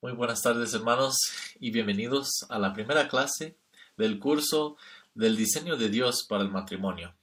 [0.00, 1.16] Muy buenas tardes hermanos
[1.58, 3.56] y bienvenidos a la primera clase
[3.96, 4.76] del curso
[5.12, 7.16] del diseño de Dios para el matrimonio.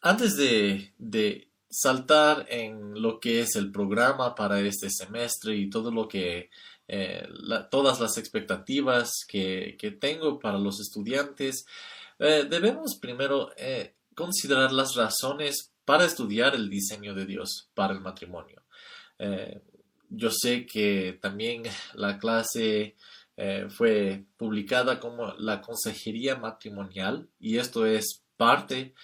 [0.00, 6.08] Antes de, saltar en lo que es el programa para este semestre y todo lo
[6.08, 6.48] que
[6.88, 7.28] eh,
[7.70, 11.66] todas las expectativas que, tengo para los estudiantes,
[12.18, 18.00] eh, debemos primero eh, considerar las razones para estudiar el diseño de Dios para el
[18.00, 18.62] matrimonio.
[20.14, 21.62] Yo sé que también
[21.94, 22.96] la clase
[23.70, 28.94] fue publicada como la consejería matrimonial y esto es parte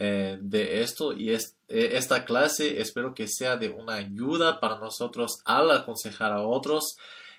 [0.00, 5.40] eh, de esto y eh, esta clase espero que sea de una ayuda para nosotros
[5.44, 6.96] al aconsejar a otros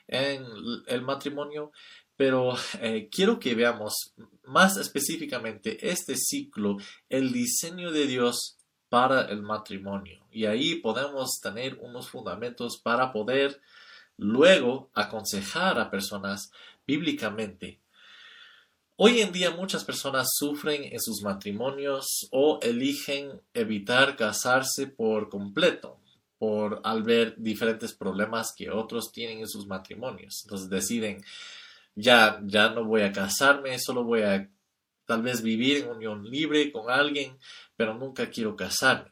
[0.08, 0.46] en
[0.88, 1.72] el matrimonio.
[2.18, 6.76] Pero eh, quiero que veamos más específicamente este ciclo,
[7.08, 8.58] el diseño de Dios
[8.90, 10.20] para el matrimonio.
[10.32, 13.62] Y ahí podemos tener unos fundamentos para poder
[14.18, 16.52] luego aconsejar a personas
[16.86, 17.80] bíblicamente
[19.02, 26.02] Hoy en día muchas personas sufren en sus matrimonios o eligen evitar casarse por completo
[26.38, 30.42] por al ver diferentes problemas que otros tienen en sus matrimonios.
[30.44, 31.24] Entonces deciden
[31.96, 34.50] ya ya no voy a casarme, solo voy a
[35.10, 37.36] tal vez vivir en unión libre con alguien,
[37.76, 39.12] pero nunca quiero casarme.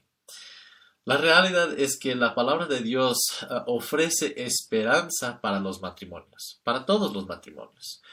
[1.05, 6.85] La realidad es que la palabra de Dios eh, ofrece esperanza para los matrimonios, para
[6.85, 8.03] todos los matrimonios.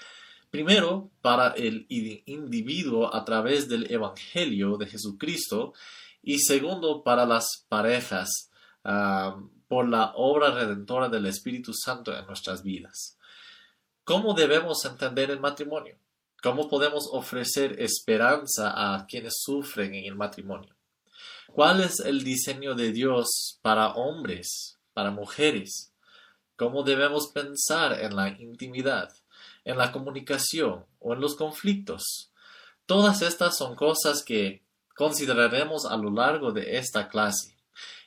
[0.50, 5.74] Primero, para el individuo a través del Evangelio de Jesucristo
[6.22, 8.50] y segundo, para las parejas
[8.84, 9.36] ah,
[9.68, 13.18] por la obra redentora del Espíritu Santo en nuestras vidas.
[14.04, 15.98] ¿Cómo debemos entender el matrimonio?
[16.44, 20.76] ¿Cómo podemos ofrecer esperanza a quienes sufren en el matrimonio?
[21.48, 25.92] ¿Cuál es el diseño de Dios para hombres, para mujeres?
[26.56, 29.12] ¿Cómo debemos pensar en la intimidad?
[29.64, 32.30] en la comunicación o en los conflictos.
[32.86, 34.62] Todas estas son cosas que
[34.94, 37.56] consideraremos a lo largo de esta clase.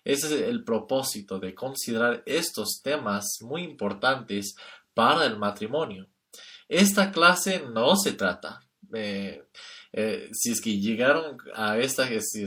[0.04, 4.56] Ese es el propósito de considerar estos temas muy importantes
[4.94, 6.08] para el matrimonio.
[6.68, 8.62] Esta clase no se trata,
[8.94, 9.46] eh,
[9.94, 12.46] eh, si es que llegaron a esta, si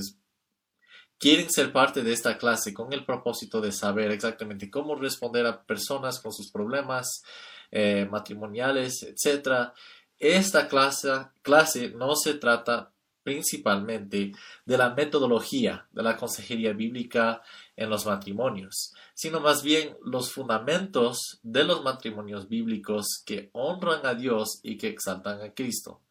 [1.19, 5.63] quieren ser parte de esta clase con el propósito de saber exactamente cómo responder a
[5.65, 7.23] personas con sus problemas,
[7.71, 9.73] eh, matrimoniales, etc.
[10.19, 11.09] Esta clase,
[11.43, 12.93] clase no se trata
[13.23, 14.33] principalmente
[14.65, 17.43] de la metodología de la consejería bíblica
[17.81, 24.15] en los matrimonios, sino más bien los fundamentos de los matrimonios bíblicos que honran a
[24.15, 26.03] Dios y que exaltan a Cristo.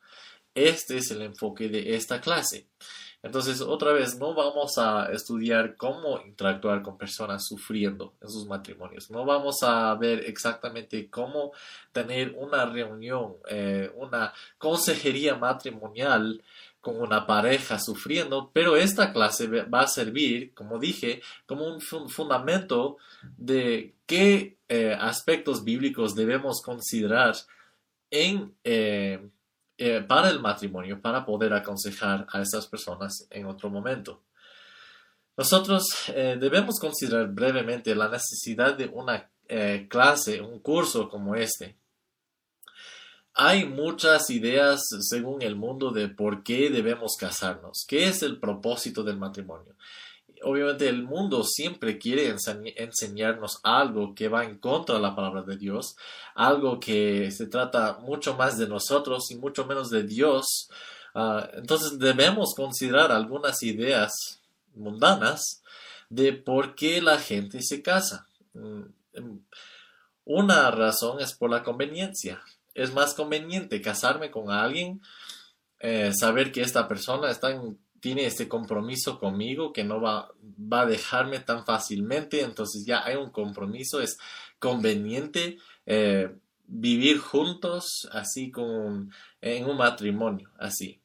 [0.55, 2.67] Este es el enfoque de esta clase.
[3.21, 9.11] Entonces, otra vez, no vamos a estudiar cómo interactuar con personas sufriendo en sus matrimonios.
[9.11, 11.51] No vamos a ver exactamente cómo
[11.91, 16.41] tener una reunión, eh, una consejería matrimonial
[16.81, 22.97] con una pareja sufriendo, pero esta clase va a servir, como dije, como un fundamento
[23.37, 27.35] de qué eh, aspectos bíblicos debemos considerar
[28.11, 29.19] en eh,
[29.77, 34.21] eh, para el matrimonio para poder aconsejar a estas personas en otro momento.
[35.35, 39.29] Nosotros debemos considerar brevemente la necesidad de una
[39.87, 41.78] clase, un curso como este.
[43.41, 49.03] Hay muchas ideas según el mundo de por qué debemos casarnos, qué es el propósito
[49.03, 49.75] del matrimonio
[50.43, 52.33] obviamente el mundo siempre quiere
[52.77, 55.95] enseñarnos algo que va en contra de la palabra de Dios,
[56.35, 60.69] algo que se trata mucho más de nosotros y mucho menos de Dios.
[61.13, 64.41] Ah, entonces debemos considerar algunas ideas
[64.75, 65.61] mundanas
[66.09, 68.27] de por qué la gente se casa.
[68.53, 68.83] Mm,
[70.25, 72.41] una razón es por la conveniencia.
[72.81, 75.01] Es más conveniente casarme con alguien,
[75.79, 80.81] eh, saber que esta persona está en tiene este compromiso conmigo que no va, va
[80.81, 84.17] a dejarme tan fácilmente, entonces ya hay un compromiso, es
[84.57, 86.29] conveniente eh,
[86.65, 89.09] vivir juntos así como
[89.41, 91.01] en un matrimonio, así.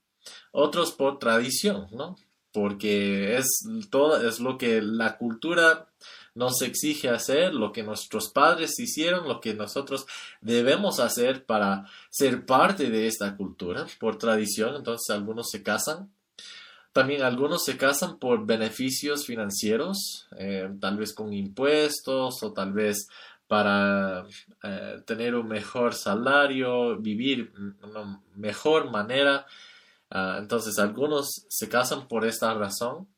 [0.52, 2.16] Otros por tradición, ¿no?
[2.52, 3.46] Porque es
[3.90, 5.88] todo, es lo que la cultura
[6.34, 10.06] nos exige hacer, lo que nuestros padres hicieron, lo que nosotros
[10.40, 16.10] debemos hacer para ser parte de esta cultura, por tradición, entonces algunos se casan
[16.94, 23.08] también algunos se casan por beneficios financieros, eh, tal vez con impuestos o tal vez
[23.48, 24.24] para
[24.62, 27.52] eh, tener un mejor salario, vivir
[27.82, 29.44] una mejor manera.
[30.08, 33.08] Ah, entonces algunos se casan por esta razón,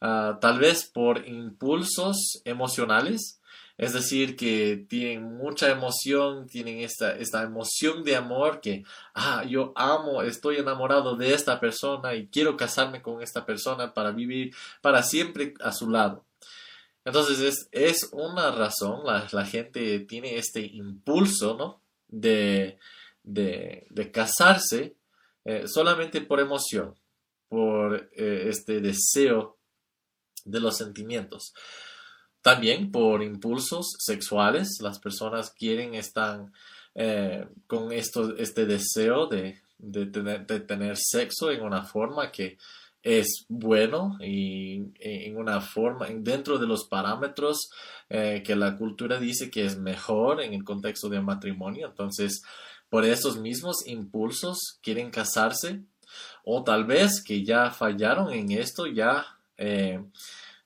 [0.00, 3.40] ah, tal vez por impulsos emocionales.
[3.76, 8.82] Es decir, que tienen mucha emoción, tienen esta, esta emoción de amor que,
[9.14, 14.10] ah, yo amo, estoy enamorado de esta persona y quiero casarme con esta persona para
[14.10, 14.52] vivir
[14.82, 16.24] para siempre a su lado.
[17.08, 21.80] Entonces es, es una razón, la, gente tiene este impulso, ¿no?
[22.08, 22.78] De,
[23.22, 24.94] de, casarse
[25.44, 26.94] eh, solamente por emoción,
[27.48, 29.57] por eh, este deseo
[30.50, 31.54] de los sentimientos.
[32.42, 36.52] También por impulsos sexuales, las personas quieren, están
[36.94, 39.60] eh, con esto, este deseo de,
[40.12, 42.58] tener, de, tener, sexo en una forma que
[43.02, 47.70] es bueno y en una forma, dentro de los parámetros
[48.08, 51.88] eh, que la cultura dice que es mejor en el contexto de matrimonio.
[51.88, 52.42] Entonces,
[52.88, 55.82] por esos mismos impulsos quieren casarse
[56.44, 60.02] o tal vez que ya fallaron en esto, ya eh,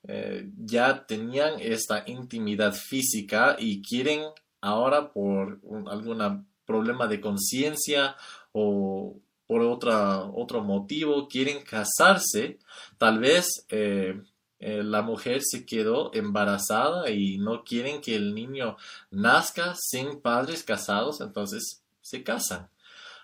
[0.07, 4.23] eh, ya tenían esta intimidad física y quieren
[4.61, 5.61] ahora por
[5.91, 8.17] algún problema de conciencia
[8.53, 9.17] o
[9.47, 12.59] por otra, otro motivo quieren casarse,
[12.97, 14.21] tal vez eh,
[14.59, 18.77] la mujer se quedó embarazada y no quieren que el niño
[19.11, 22.69] nazca sin padres casados, entonces se casan.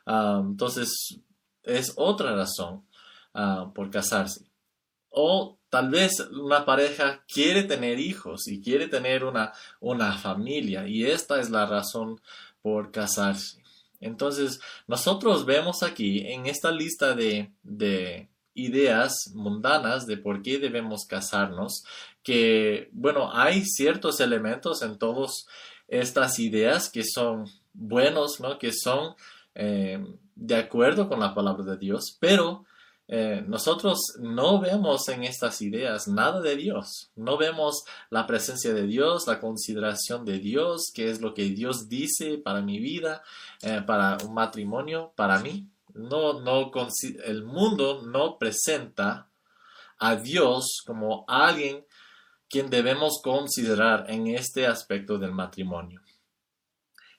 [0.04, 1.20] Ah, entonces
[1.62, 2.84] es otra razón
[3.34, 4.46] ah, por casarse.
[5.10, 11.04] O Tal vez una pareja quiere tener hijos y quiere tener una, una familia y
[11.04, 12.20] esta es la razón
[12.62, 13.62] por casarse.
[14.00, 21.04] Entonces, nosotros vemos aquí en esta lista de, de ideas mundanas de por qué debemos
[21.06, 21.84] casarnos,
[22.22, 25.46] que, bueno, hay ciertos elementos en todas
[25.86, 28.58] estas ideas que son buenos, ¿no?
[28.58, 29.14] Que son
[29.54, 30.04] eh,
[30.34, 32.64] de acuerdo con la palabra de Dios, pero
[33.10, 38.86] eh, nosotros no vemos en estas ideas nada de Dios, no vemos la presencia de
[38.86, 43.22] Dios, la consideración de Dios, qué es lo que Dios dice para mi vida,
[43.62, 45.66] eh, para un matrimonio, para mí.
[45.94, 46.70] No, no,
[47.24, 49.30] el mundo no presenta
[49.98, 51.86] a Dios como alguien
[52.50, 56.02] quien debemos considerar en este aspecto del matrimonio.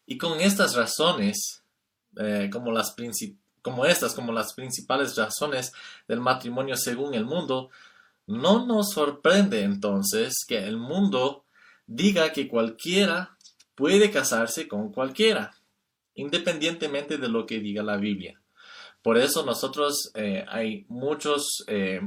[0.05, 1.63] Y con estas razones,
[2.15, 5.73] eh, como las principales, como estas, como las principales razones
[6.07, 7.69] del matrimonio según el mundo,
[8.27, 11.45] no nos sorprende entonces que el mundo
[11.87, 13.35] diga que cualquiera
[13.75, 15.55] puede casarse con cualquiera,
[16.15, 18.39] independientemente de lo que diga la Biblia.
[19.01, 22.01] Por eso nosotros eh, hay muchos eh,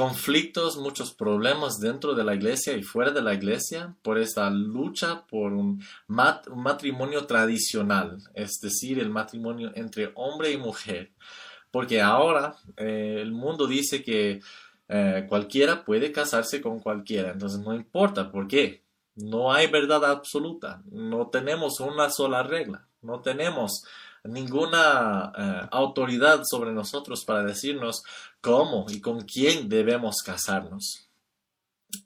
[0.00, 5.26] conflictos, muchos problemas dentro de la iglesia y fuera de la iglesia por esta lucha
[5.26, 11.12] por un, matrimonio tradicional, es decir, el matrimonio entre hombre y mujer.
[11.70, 14.40] Porque ahora eh, el mundo dice que
[14.88, 18.82] eh, cualquiera puede casarse con cualquiera, entonces no importa, ¿por qué?
[19.16, 23.84] No hay verdad absoluta, no tenemos una sola regla, no tenemos
[24.24, 28.02] ninguna eh, autoridad sobre nosotros para decirnos
[28.40, 31.08] cómo y con quién debemos casarnos.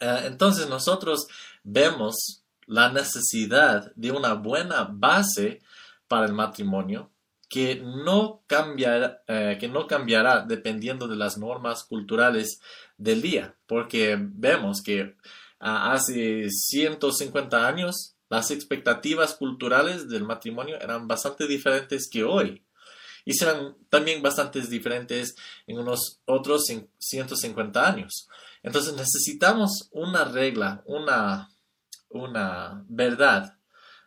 [0.01, 1.27] Eh, entonces nosotros
[1.63, 5.61] vemos la necesidad de una buena base
[6.09, 7.11] para el matrimonio
[7.49, 12.61] que no, cambiará, eh, que no cambiará dependiendo de las normas culturales
[12.97, 15.17] del día, porque vemos que
[15.61, 22.65] ah, hace 150 años las expectativas culturales del matrimonio eran bastante diferentes que hoy
[23.25, 25.35] y serán también bastante diferentes
[25.67, 26.65] en unos otros
[26.99, 28.29] 150 años.
[28.63, 31.51] Entonces necesitamos una regla, una,
[32.09, 33.57] una verdad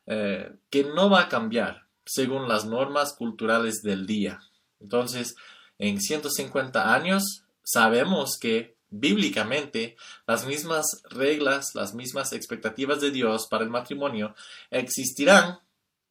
[0.05, 4.39] eh, que no va a cambiar según las normas culturales del día.
[4.79, 5.35] Entonces,
[5.79, 13.63] en 150 años sabemos que bíblicamente las mismas reglas, las mismas expectativas de Dios para
[13.63, 14.33] el matrimonio
[14.71, 15.59] existirán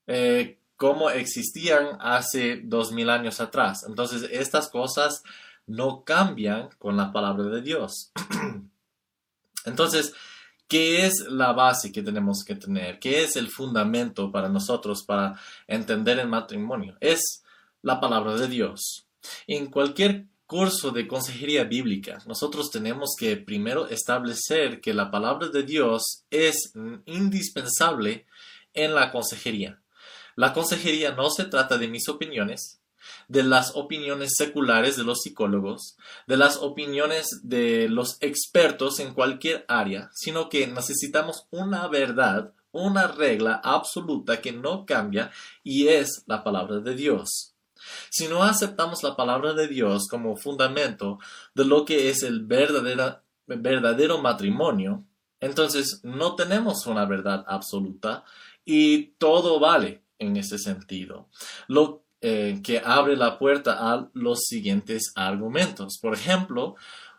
[0.06, 3.84] eh, como existían hace dos mil años atrás.
[3.88, 5.22] Entonces, estas cosas
[5.66, 8.12] no cambian con la palabra de Dios.
[9.64, 10.14] Entonces,
[10.68, 12.98] ¿qué es la base que tenemos que tener?
[12.98, 16.96] ¿Qué es el fundamento para nosotros para entender el matrimonio?
[17.00, 17.42] Es
[17.82, 19.06] la palabra de Dios.
[19.46, 25.64] En cualquier curso de consejería bíblica, nosotros tenemos que primero establecer que la palabra de
[25.64, 26.72] Dios es
[27.06, 28.26] indispensable
[28.72, 29.80] en la consejería.
[30.36, 32.80] La consejería no se trata de mis opiniones,
[33.28, 39.64] de las opiniones seculares de los psicólogos, de las opiniones de los expertos en cualquier
[39.66, 45.32] área, sino que necesitamos una verdad, una regla absoluta que no cambia
[45.64, 47.55] y es la palabra de Dios.
[48.10, 51.18] Si no aceptamos la palabra de Dios como fundamento
[51.54, 55.04] de lo que es el verdadero, verdadero matrimonio,
[55.38, 58.24] Entonces, no tenemos una verdad absoluta
[58.64, 61.28] y todo vale en ese sentido.
[61.68, 65.98] Lo eh, que abre la puerta a los siguientes argumentos.
[66.00, 66.74] Por ejemplo,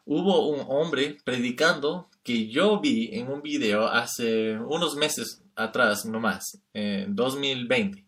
[0.06, 6.60] hubo un hombre predicando que yo vi en un video hace unos meses atrás, nomás,
[6.74, 8.04] en 2020.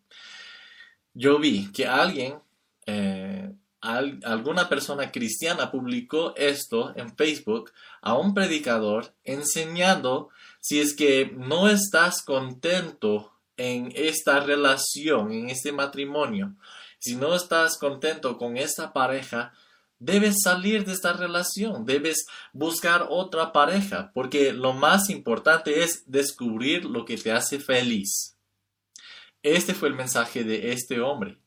[1.13, 2.39] Yo vi que alguien,
[2.89, 10.29] eh, alguna persona cristiana publicó esto en Facebook a un predicador enseñando
[10.59, 16.55] si es que no estás contento en esta relación, en este matrimonio,
[16.99, 19.53] si no estás contento con esta pareja,
[19.99, 26.85] debes salir de esta relación, debes buscar otra pareja, porque lo más importante es descubrir
[26.85, 28.35] lo que te hace feliz.
[29.43, 31.37] Este fue el mensaje de este hombre.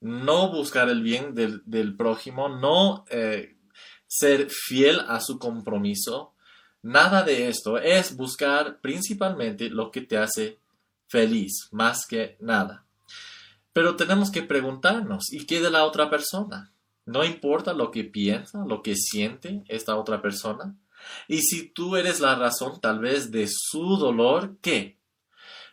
[0.00, 3.56] No buscar el bien del, prójimo, no eh,
[4.06, 6.34] ser fiel a su compromiso.
[6.82, 10.58] Nada de esto es buscar principalmente lo que te hace
[11.06, 12.86] feliz, más que nada.
[13.72, 16.72] Pero tenemos que preguntarnos, ¿y qué de la otra persona?
[17.04, 20.76] No importa lo que piensa, lo que siente esta otra persona.
[21.28, 24.98] Y si tú eres la razón tal vez de su dolor, ¿qué?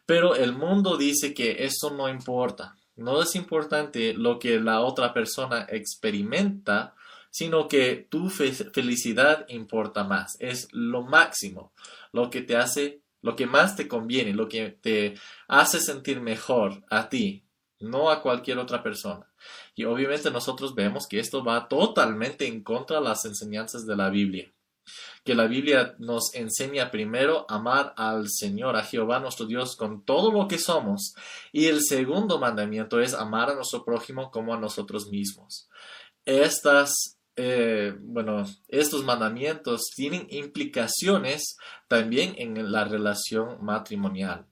[0.06, 2.76] Pero el mundo dice que eso no importa.
[2.98, 6.96] No es importante lo que la otra persona experimenta,
[7.30, 10.36] sino que tu felicidad importa más.
[10.40, 11.72] Es lo máximo,
[12.12, 15.14] lo que te hace, lo que más te conviene, lo que te
[15.48, 17.44] hace sentir mejor a ti,
[17.80, 19.32] no a cualquier otra persona.
[19.76, 24.10] Y obviamente nosotros vemos que esto va totalmente en contra de las enseñanzas de la
[24.10, 24.52] Biblia.
[25.24, 30.32] Que la Biblia nos enseña primero amar al Señor, a Jehová nuestro Dios con todo
[30.32, 31.14] lo que somos.
[31.52, 35.70] Y el segundo mandamiento es amar a nuestro prójimo como a nosotros mismos.
[36.26, 44.46] Estas, eh, bueno, estos mandamientos tienen implicaciones también en la relación matrimonial.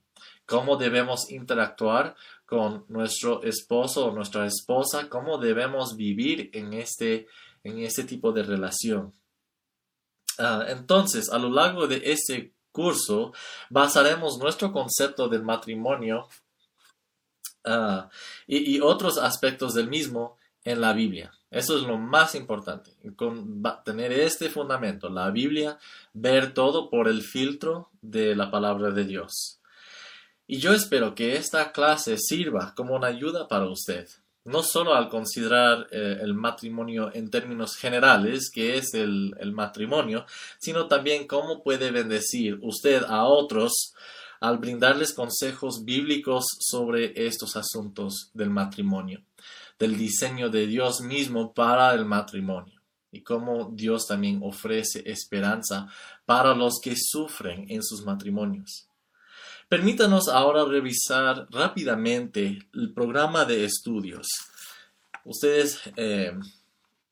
[0.46, 2.14] Cómo debemos interactuar
[2.46, 7.26] con nuestro esposo o nuestra esposa, cómo debemos vivir en este,
[7.64, 9.12] en este tipo de relación.
[10.38, 13.32] Ah, entonces, a lo largo de este curso,
[13.70, 16.28] basaremos nuestro concepto del matrimonio
[17.64, 18.10] ah,
[18.46, 21.32] y, otros aspectos del mismo en la Biblia.
[21.50, 25.78] Eso es lo más importante, con, tener este fundamento, la Biblia,
[26.12, 29.60] ver todo por el filtro de la palabra de Dios.
[30.46, 34.08] Y yo espero que esta clase sirva como una ayuda para usted,
[34.46, 40.24] no solo al considerar eh, el matrimonio en términos generales, que es el, el matrimonio,
[40.58, 43.94] sino también cómo puede bendecir usted a otros
[44.40, 49.22] al brindarles consejos bíblicos sobre estos asuntos del matrimonio,
[49.78, 52.76] del diseño de Dios mismo para el matrimonio
[53.16, 55.88] y cómo Dios también ofrece esperanza
[56.24, 58.88] para los que sufren en sus matrimonios.
[59.68, 64.28] Permítanos ahora revisar rápidamente el programa de estudios.
[65.24, 66.32] Ustedes eh,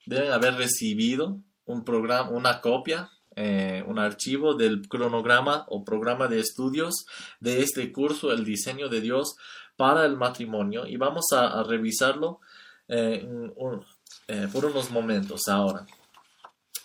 [0.06, 6.38] deben haber recibido un programa, una copia, eh, un archivo del cronograma o programa de
[6.38, 7.06] estudios
[7.40, 9.34] de este curso, el diseño de Dios
[9.76, 12.38] para el matrimonio, y vamos a, revisarlo
[12.86, 13.26] eh,
[14.52, 15.84] por unos momentos ahora.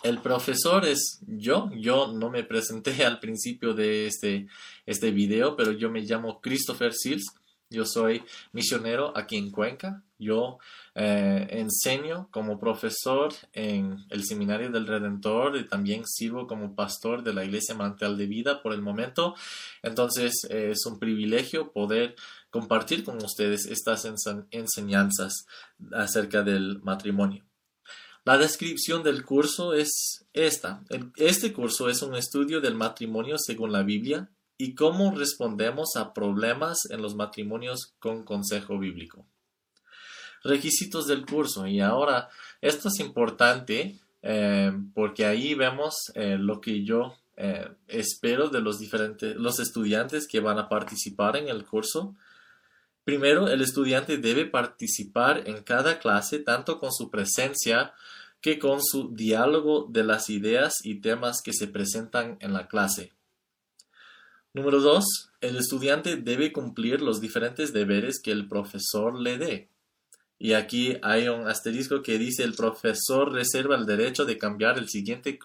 [0.02, 1.70] El profesor es yo.
[1.74, 4.46] Yo no me presenté al principio de este,
[4.86, 7.26] este video, pero yo me llamo Christopher Seals.
[7.72, 10.02] Yo soy misionero aquí en Cuenca.
[10.18, 10.58] Yo
[10.96, 17.32] eh, enseño como profesor en el Seminario del Redentor y también sirvo como pastor de
[17.32, 19.36] la Iglesia Mantel de Vida por el momento.
[19.82, 22.16] Entonces eh, es un privilegio poder
[22.50, 24.04] compartir con ustedes estas
[24.50, 25.46] enseñanzas
[25.92, 27.44] acerca del matrimonio.
[28.24, 30.82] La descripción del curso es esta.
[31.16, 36.78] Este curso es un estudio del matrimonio según la Biblia y cómo respondemos a problemas
[36.90, 39.24] en los matrimonios con consejo bíblico.
[40.44, 41.66] Requisitos del curso.
[41.66, 42.28] Y ahora,
[42.60, 48.78] esto es importante eh, porque ahí vemos eh, lo que yo eh, espero de los
[48.78, 52.14] diferentes, los estudiantes que van a participar en el curso.
[53.04, 57.94] Primero, el estudiante debe participar en cada clase tanto con su presencia
[58.40, 63.12] que con su diálogo de las ideas y temas que se presentan en la clase.
[64.52, 65.04] Número 2.
[65.40, 69.68] El estudiante debe cumplir los diferentes deberes que el profesor le dé.
[70.38, 74.88] Y aquí hay un asterisco que dice el profesor reserva el derecho de cambiar el
[74.88, 75.38] siguiente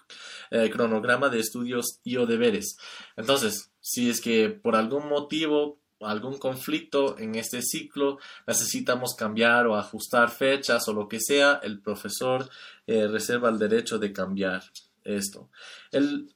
[0.50, 2.78] eh, cronograma de estudios y o deberes.
[3.14, 9.76] Entonces, si es que por algún motivo algún conflicto en este ciclo, necesitamos cambiar o
[9.76, 12.48] ajustar fechas o lo que sea, el profesor
[12.86, 14.62] eh, reserva el derecho de cambiar
[15.04, 15.50] esto.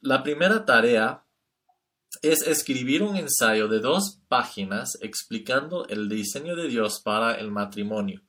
[0.01, 1.25] la primera tarea
[2.23, 8.23] es escribir un ensayo de dos páginas explicando el diseño de Dios para el matrimonio,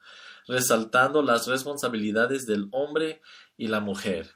[0.47, 3.21] resaltando las responsabilidades del hombre
[3.57, 4.31] y la mujer.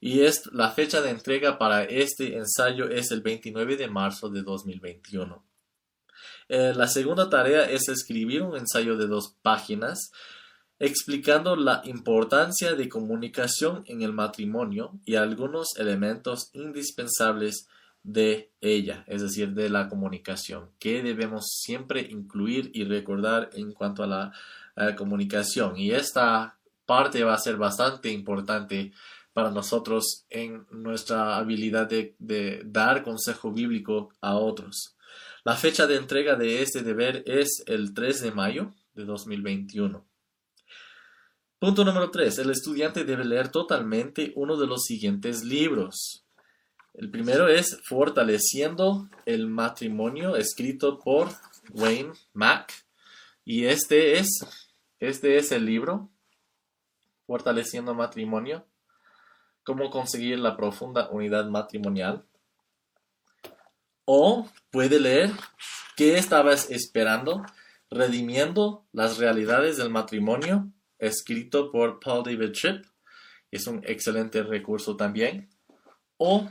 [0.00, 0.20] Y
[0.52, 5.42] la fecha de entrega para este ensayo es el 29 de marzo de 2021.
[6.48, 10.10] Eh, la segunda tarea es escribir un ensayo de dos páginas
[10.78, 17.68] explicando la importancia de comunicación en el matrimonio y algunos elementos indispensables
[18.02, 24.02] de ella, es decir, de la comunicación, que debemos siempre incluir y recordar en cuanto
[24.02, 24.32] a la,
[24.96, 25.76] comunicación.
[25.76, 28.92] Y esta parte va a ser bastante importante
[29.32, 34.96] para nosotros en nuestra habilidad de, de dar consejo bíblico a otros.
[35.44, 40.02] La fecha de entrega de este deber es el 3 de mayo de 2021.
[41.58, 42.38] Punto número 3.
[42.38, 46.24] El estudiante debe leer totalmente uno de los siguientes libros.
[46.94, 51.28] El primero es Fortaleciendo el matrimonio, escrito por
[51.74, 52.72] Wayne Mack.
[53.44, 54.46] Y este es,
[54.98, 56.08] este es el libro,
[57.26, 58.64] Fortaleciendo matrimonio,
[59.62, 62.24] cómo conseguir la profunda unidad matrimonial.
[64.04, 65.30] O puede leer
[65.96, 67.46] ¿Qué estabas esperando?
[67.88, 72.84] Redimiendo las realidades del matrimonio escrito por Paul David Tripp.
[73.52, 75.48] Es un excelente recurso también.
[76.16, 76.48] O,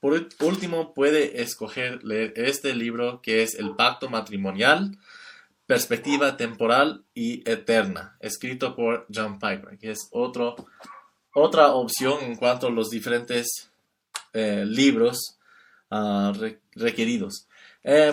[0.00, 4.96] por último, puede escoger leer este libro que es El Pacto Matrimonial,
[5.66, 10.56] Perspectiva Temporal y Eterna, escrito por John Piper, que es otro,
[11.34, 13.70] otra opción en cuanto a los diferentes
[14.32, 15.39] eh, libros
[15.90, 16.32] ah,
[16.74, 17.46] requeridos.
[17.84, 18.12] Eh,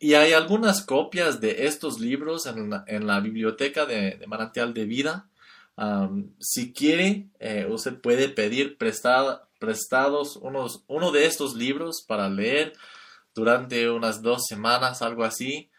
[0.00, 5.28] y hay algunas copias de estos libros en la, biblioteca de, Manantial de Vida.
[6.38, 12.72] si quiere, eh, usted puede pedir prestados unos, uno de estos libros para leer
[13.34, 15.70] durante unas dos semanas, algo así.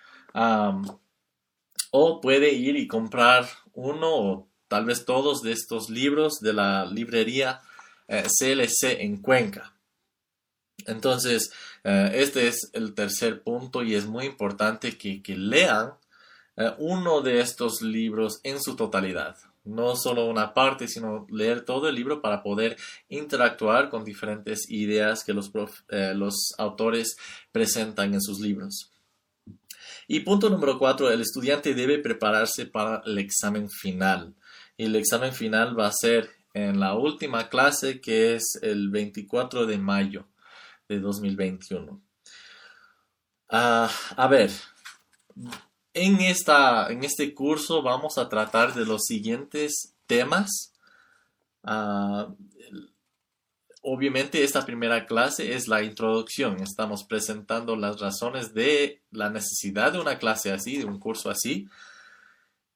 [1.91, 6.85] o puede ir y comprar uno o tal vez todos de estos libros de la
[6.85, 7.61] librería
[8.07, 9.73] CLC eh, en Cuenca.
[10.89, 11.51] Entonces,
[11.83, 15.93] eh, este es el tercer punto y es muy importante que, lean
[16.57, 19.37] eh, uno de estos libros en su totalidad.
[19.63, 22.75] No solo una parte, sino leer todo el libro para poder
[23.07, 25.51] interactuar con diferentes ideas que los,
[25.89, 27.17] eh, los autores
[27.51, 28.91] presentan en sus libros.
[30.07, 34.33] Y punto número cuatro, el estudiante debe prepararse para el examen final.
[34.75, 39.67] Y el examen final va a ser en la última clase que es el 24
[39.67, 40.25] de mayo
[40.89, 42.01] de 2021.
[43.49, 44.51] Ah, a ver,
[45.93, 50.73] en, esta, en este curso vamos a tratar de los siguientes temas.
[51.63, 52.33] Ah,
[53.81, 56.61] obviamente esta primera clase es la introducción.
[56.61, 61.67] Estamos presentando las razones de la necesidad de una clase así, de un curso así.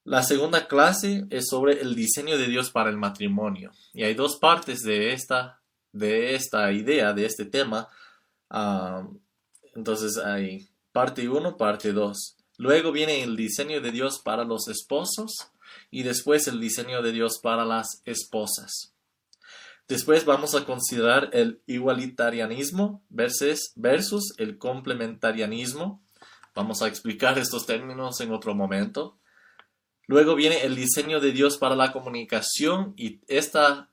[0.05, 3.71] La segunda clase es sobre el diseño de Dios para el matrimonio.
[3.93, 5.61] Y hay dos partes de esta,
[5.93, 7.87] de esta idea, de este tema.
[8.55, 9.07] Ah,
[9.73, 12.37] entonces hay parte 1, parte 2.
[12.59, 15.49] Luego viene el diseño de Dios para los esposos
[15.89, 18.93] y después el diseño de Dios para las esposas.
[19.87, 26.03] Después vamos a considerar el igualitarianismo versus, versus el complementarianismo.
[26.53, 29.17] Vamos a explicar estos términos en otro momento.
[30.05, 33.89] Luego viene el diseño de Dios para la comunicación y esta,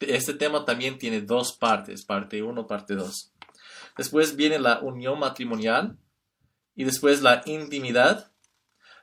[0.00, 3.29] este tema también tiene dos partes, parte 1, parte 2.
[4.00, 5.98] Después viene la unión matrimonial
[6.74, 8.32] y después la intimidad,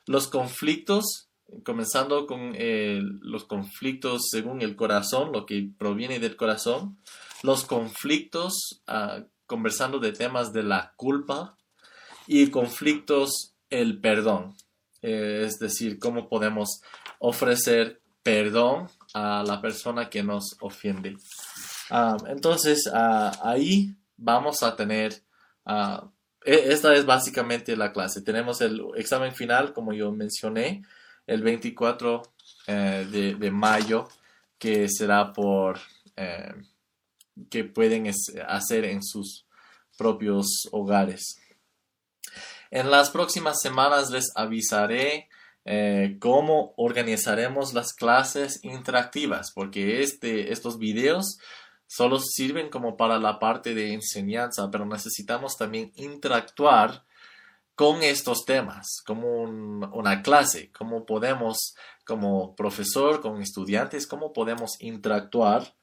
[0.07, 1.29] los conflictos,
[1.63, 6.97] comenzando con eh, los conflictos según el corazón, lo que proviene del corazón,
[7.43, 11.59] los conflictos ah, conversando de temas de la culpa.
[12.25, 14.55] Y conflictos el perdón,
[15.03, 16.81] eh, es decir, cómo podemos
[17.19, 21.17] ofrecer perdón a la persona que nos ofende.
[21.91, 25.23] Ah, entonces, ah, ahí vamos a tener,
[25.65, 26.09] ah,
[26.43, 28.21] e, esta es básicamente la clase.
[28.21, 30.83] Tenemos el examen final, como yo mencioné,
[31.25, 32.21] el 24
[32.67, 34.07] eh, de, mayo,
[34.57, 35.79] que será por,
[36.15, 36.53] eh,
[37.49, 38.11] que pueden
[38.47, 39.45] hacer en sus
[39.97, 41.37] propios hogares.
[42.71, 45.29] En las próximas semanas les avisaré
[45.65, 51.39] eh, cómo organizaremos las clases interactivas, porque este, estos videos
[51.87, 57.03] solo sirven como para la parte de enseñanza, pero necesitamos también interactuar
[57.75, 65.73] con estos temas, como una clase, cómo podemos, como profesor, con estudiantes, cómo podemos interactuar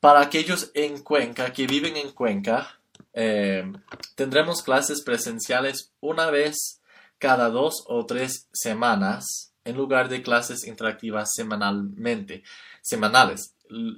[0.00, 2.78] para aquellos en Cuenca, que viven en Cuenca,
[3.14, 3.64] eh,
[4.14, 6.80] tendremos clases presenciales una vez
[7.18, 12.44] cada dos o tres semanas en lugar de clases interactivas semanalmente,
[12.80, 13.54] semanales.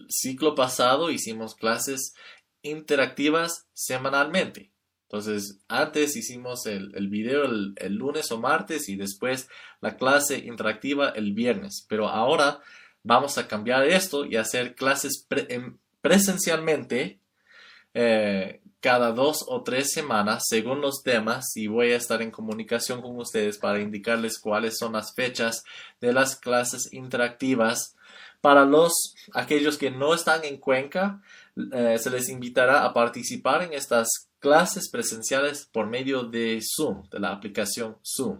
[0.08, 2.14] Ciclo pasado hicimos clases
[2.62, 4.70] interactivas semanalmente.
[5.04, 9.48] Entonces, antes hicimos el, video el, lunes o martes y después
[9.80, 11.84] la clase interactiva el viernes.
[11.88, 12.60] Pero ahora
[13.02, 15.26] vamos a cambiar esto y hacer clases
[16.00, 17.18] presencialmente
[17.92, 23.02] eh, cada dos o tres semanas según los temas y voy a estar en comunicación
[23.02, 25.64] con ustedes para indicarles cuáles son las fechas
[26.00, 27.96] de las clases interactivas.
[28.40, 31.22] Para los aquellos que no están en Cuenca,
[31.72, 37.20] eh, se les invitará a participar en estas clases presenciales por medio de Zoom, de
[37.20, 38.38] la aplicación Zoom.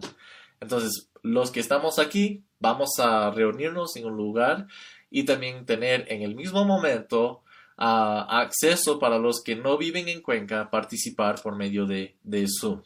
[0.59, 4.67] Entonces, los que estamos aquí, vamos a reunirnos en un lugar
[5.09, 7.43] y también tener en el mismo momento
[7.77, 12.81] acceso para los que no viven en Cuenca participar por medio de Zoom.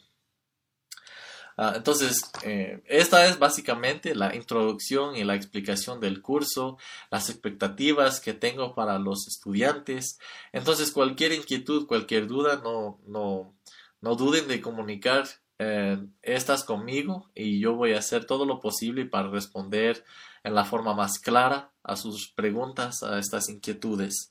[1.58, 6.76] Ah, entonces, eh, esta es básicamente la introducción y la explicación del curso,
[7.10, 10.18] las expectativas que tengo para los estudiantes.
[10.52, 13.54] Entonces, cualquier inquietud, cualquier duda, no, no,
[14.02, 15.26] no duden de comunicar
[15.58, 20.04] eh, estas conmigo y yo voy a hacer todo lo posible para responder
[20.44, 24.28] en la forma más clara a sus preguntas, a estas inquietudes.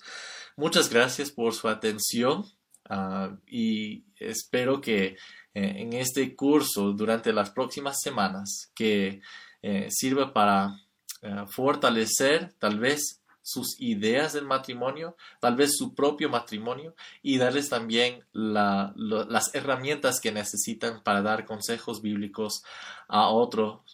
[0.56, 2.46] Muchas gracias por su atención
[2.90, 5.16] ah, y espero que eh,
[5.54, 9.22] en este curso durante las próximas semanas que
[9.62, 10.80] eh, sirva para
[11.22, 17.70] eh, fortalecer tal vez sus ideas del matrimonio, tal vez su propio matrimonio y darles
[17.70, 22.64] también las herramientas que necesitan para dar consejos bíblicos
[23.08, 23.26] a,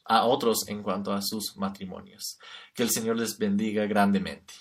[0.05, 2.39] a otros en cuanto a sus matrimonios.
[2.73, 4.53] Que el Señor les bendiga grandemente.